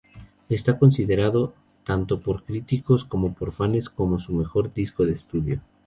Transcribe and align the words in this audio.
Está 0.49 0.79
considerado 0.79 1.53
tanto 1.83 2.21
por 2.21 2.43
críticos 2.43 3.05
como 3.05 3.35
por 3.35 3.51
fanes 3.51 3.87
como 3.87 4.17
su 4.17 4.33
mejor 4.33 4.73
disco 4.73 5.05
de 5.05 5.11
estudio. 5.13 5.61